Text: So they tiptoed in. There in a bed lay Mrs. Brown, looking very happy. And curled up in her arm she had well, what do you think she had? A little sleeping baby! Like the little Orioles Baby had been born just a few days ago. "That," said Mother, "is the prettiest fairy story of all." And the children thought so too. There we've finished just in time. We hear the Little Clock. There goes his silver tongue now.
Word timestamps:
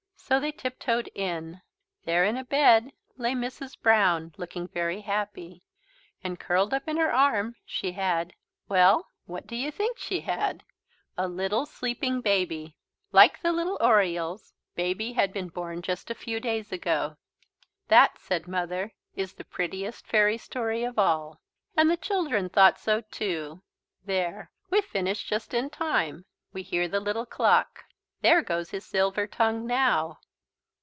So 0.31 0.39
they 0.39 0.53
tiptoed 0.53 1.09
in. 1.13 1.61
There 2.05 2.23
in 2.23 2.37
a 2.37 2.45
bed 2.45 2.93
lay 3.17 3.33
Mrs. 3.33 3.77
Brown, 3.77 4.33
looking 4.37 4.69
very 4.69 5.01
happy. 5.01 5.61
And 6.23 6.39
curled 6.39 6.73
up 6.73 6.87
in 6.87 6.95
her 6.95 7.11
arm 7.11 7.57
she 7.65 7.91
had 7.91 8.33
well, 8.69 9.09
what 9.25 9.45
do 9.45 9.57
you 9.57 9.71
think 9.71 9.97
she 9.99 10.21
had? 10.21 10.63
A 11.17 11.27
little 11.27 11.65
sleeping 11.65 12.21
baby! 12.21 12.77
Like 13.11 13.41
the 13.41 13.51
little 13.51 13.77
Orioles 13.81 14.53
Baby 14.73 15.11
had 15.11 15.33
been 15.33 15.49
born 15.49 15.81
just 15.81 16.09
a 16.09 16.15
few 16.15 16.39
days 16.39 16.71
ago. 16.71 17.17
"That," 17.89 18.17
said 18.17 18.47
Mother, 18.47 18.93
"is 19.17 19.33
the 19.33 19.43
prettiest 19.43 20.07
fairy 20.07 20.37
story 20.37 20.85
of 20.85 20.97
all." 20.97 21.41
And 21.75 21.89
the 21.91 21.97
children 21.97 22.47
thought 22.47 22.79
so 22.79 23.01
too. 23.01 23.63
There 24.05 24.49
we've 24.69 24.85
finished 24.85 25.27
just 25.27 25.53
in 25.53 25.69
time. 25.69 26.23
We 26.53 26.61
hear 26.63 26.87
the 26.87 27.01
Little 27.01 27.25
Clock. 27.25 27.83
There 28.23 28.43
goes 28.43 28.69
his 28.69 28.85
silver 28.85 29.25
tongue 29.25 29.65
now. 29.65 30.19